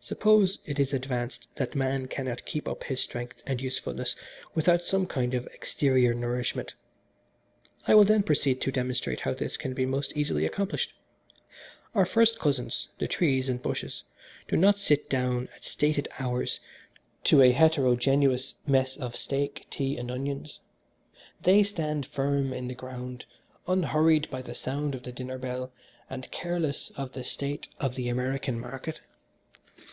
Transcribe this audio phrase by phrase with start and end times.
[0.00, 4.14] "Suppose it is advanced that man cannot keep up his strength and usefulness
[4.54, 6.74] without some kind of exterior nourishment
[7.86, 10.92] I will then proceed to demonstrate how this can be most easily accomplished.
[11.94, 14.02] Our first cousins, the trees and bushes,
[14.46, 16.60] do not sit down at stated hours
[17.22, 20.60] to a heterogeneous mess of steak, tea and onions:
[21.40, 23.24] they stand firm in the ground
[23.66, 25.72] unhurried by the sound of the dinner bell
[26.10, 29.00] and careless of the state of the American market.